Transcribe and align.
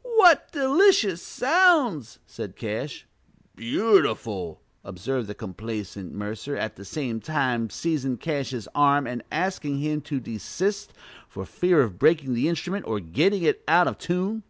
"What 0.00 0.50
delicious 0.52 1.20
sounds!" 1.22 2.18
said 2.26 2.56
Cash. 2.56 3.04
"Beautiful!" 3.54 4.62
observed 4.82 5.26
the 5.26 5.34
complacent 5.34 6.14
Mercer, 6.14 6.56
at 6.56 6.76
the 6.76 6.84
same 6.86 7.20
time 7.20 7.68
seizing 7.68 8.16
Cash's 8.16 8.68
arm 8.74 9.06
and 9.06 9.22
asking 9.30 9.76
him 9.80 10.00
to 10.00 10.18
desist, 10.18 10.94
for 11.28 11.44
fear 11.44 11.82
of 11.82 11.98
breaking 11.98 12.32
the 12.32 12.48
instrument 12.48 12.86
or 12.86 13.00
getting 13.00 13.42
it 13.42 13.62
out 13.68 13.86
of 13.86 13.98
tune. 13.98 14.44